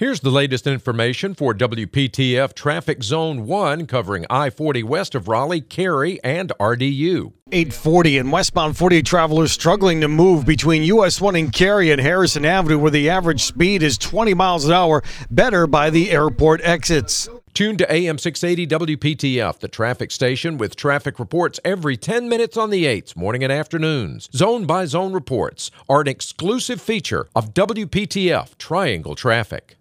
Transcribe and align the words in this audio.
Here's 0.00 0.20
the 0.20 0.30
latest 0.30 0.66
information 0.66 1.34
for 1.34 1.52
WPTF 1.52 2.54
Traffic 2.54 3.02
Zone 3.02 3.46
1 3.46 3.86
covering 3.86 4.24
I 4.30 4.48
40 4.48 4.82
west 4.82 5.14
of 5.14 5.28
Raleigh, 5.28 5.60
Cary, 5.60 6.18
and 6.24 6.50
RDU. 6.58 7.34
840 7.52 8.16
and 8.16 8.32
westbound 8.32 8.78
40, 8.78 9.02
travelers 9.02 9.52
struggling 9.52 10.00
to 10.00 10.08
move 10.08 10.46
between 10.46 10.84
US 10.84 11.20
1 11.20 11.36
and 11.36 11.52
Cary 11.52 11.90
and 11.90 12.00
Harrison 12.00 12.46
Avenue, 12.46 12.78
where 12.78 12.90
the 12.90 13.10
average 13.10 13.42
speed 13.42 13.82
is 13.82 13.98
20 13.98 14.32
miles 14.32 14.64
an 14.64 14.72
hour, 14.72 15.02
better 15.30 15.66
by 15.66 15.90
the 15.90 16.10
airport 16.10 16.62
exits. 16.62 17.28
Tune 17.52 17.76
to 17.76 17.92
AM 17.92 18.16
680 18.16 18.96
WPTF, 18.96 19.58
the 19.58 19.68
traffic 19.68 20.10
station 20.12 20.56
with 20.56 20.76
traffic 20.76 21.18
reports 21.18 21.60
every 21.62 21.98
10 21.98 22.26
minutes 22.26 22.56
on 22.56 22.70
the 22.70 22.86
8s, 22.86 23.16
morning 23.16 23.44
and 23.44 23.52
afternoons. 23.52 24.30
Zone 24.34 24.64
by 24.64 24.86
zone 24.86 25.12
reports 25.12 25.70
are 25.90 26.00
an 26.00 26.08
exclusive 26.08 26.80
feature 26.80 27.26
of 27.36 27.52
WPTF 27.52 28.56
Triangle 28.56 29.14
Traffic. 29.14 29.76